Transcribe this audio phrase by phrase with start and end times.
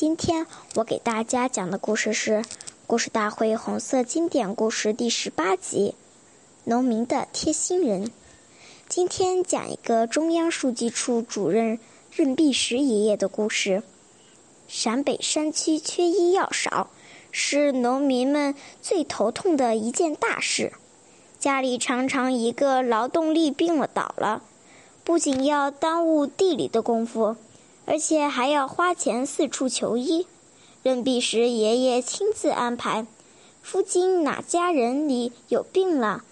[0.00, 0.46] 今天
[0.76, 2.36] 我给大家讲的故事是
[2.86, 5.94] 《故事大会红色经典故事》第十八集
[6.64, 8.06] 《农民的贴心人》。
[8.88, 11.78] 今天讲一个中央书记处主任
[12.10, 13.82] 任弼时爷爷的故事。
[14.66, 16.88] 陕北山区缺医药少，
[17.30, 20.72] 是农民们最头痛的一件大事。
[21.38, 24.42] 家里常常一个劳动力病了倒了，
[25.04, 27.36] 不仅要耽误地里的功夫，
[27.90, 30.28] 而且还要花钱四处求医。
[30.84, 33.04] 任弼时爷爷亲自安排，
[33.62, 36.22] 附近哪家人里有病了，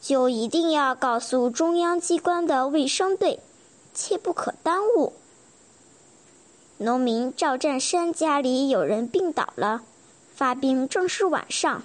[0.00, 3.38] 就一定要告诉中央机关的卫生队，
[3.94, 5.12] 切不可耽误。
[6.78, 9.82] 农民赵占山家里有人病倒了，
[10.34, 11.84] 发病正是晚上，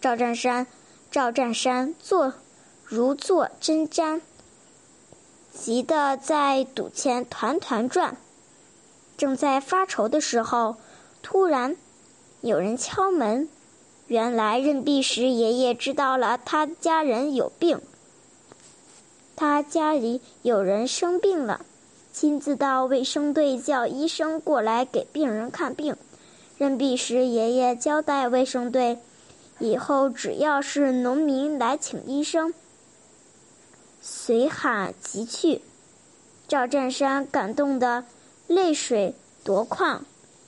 [0.00, 0.66] 赵占山。
[1.10, 2.32] 赵占山坐
[2.84, 4.22] 如坐针毡，
[5.64, 8.18] 急得在赌钱团团转。
[9.16, 10.76] 正在发愁的时候，
[11.22, 11.74] 突然
[12.42, 13.48] 有人敲门。
[14.08, 17.80] 原来任弼时爷爷知道了他家人有病，
[19.36, 21.64] 他家里有人生病了，
[22.12, 25.96] 亲自到卫生队叫医生过来给病人看病。
[26.58, 28.98] 任弼时爷爷交代卫生队。
[29.60, 32.52] 以后只要是农民来请医生，
[34.06, 35.62] 随喊即去。
[36.46, 38.04] 赵占山感动得
[38.46, 40.04] 泪水夺眶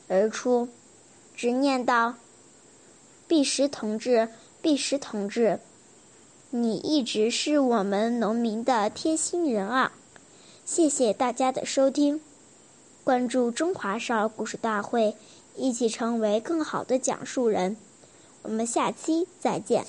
[0.08, 0.68] 而出，
[1.34, 2.16] 直念道
[3.26, 4.28] ：“弼时同志，
[4.60, 5.58] 弼时同志，
[6.50, 9.92] 你一直是我们农民的贴心人啊！”
[10.66, 12.20] 谢谢大家的收听，
[13.04, 15.16] 关注中华少儿故事大会，
[15.56, 17.78] 一起成为更好的讲述人。
[18.42, 19.86] 我们下期再见。